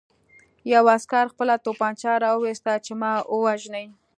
یوه 0.73 0.91
عسکر 0.97 1.25
خپله 1.33 1.55
توپانچه 1.65 2.11
را 2.23 2.29
وویسته 2.35 2.73
چې 2.85 2.93
ما 3.01 3.13
ووژني 3.35 3.85